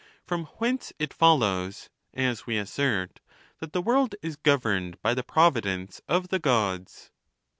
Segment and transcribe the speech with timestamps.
[0.25, 3.19] From whence it follows, as we assert,
[3.59, 7.11] that the world is governed by the jDrovidence of the Gods.